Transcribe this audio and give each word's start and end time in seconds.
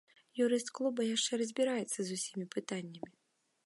Юрыст 0.45 0.71
клуба 0.79 1.01
яшчэ 1.15 1.31
разбіраецца 1.43 1.99
з 2.09 2.19
усімі 2.19 2.45
пытаннямі. 2.57 3.09